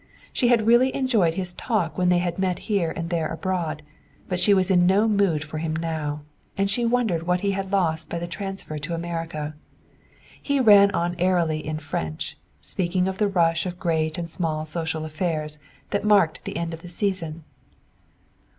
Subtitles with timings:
[0.33, 3.83] She had really enjoyed his talk when they had met here and there abroad;
[4.27, 6.21] but she was in no mood for him now;
[6.57, 9.53] and she wondered what he had lost by the transfer to America.
[10.41, 15.05] He ran on airily in French, speaking of the rush of great and small social
[15.05, 15.59] affairs
[15.91, 17.43] that marked the end of the season.